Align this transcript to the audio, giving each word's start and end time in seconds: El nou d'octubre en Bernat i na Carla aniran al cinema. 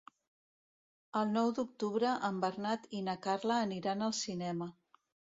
El 1.19 1.27
nou 1.33 1.51
d'octubre 1.59 2.13
en 2.29 2.39
Bernat 2.45 2.87
i 2.99 3.01
na 3.09 3.15
Carla 3.25 3.57
aniran 3.67 4.01
al 4.07 4.15
cinema. 4.21 4.69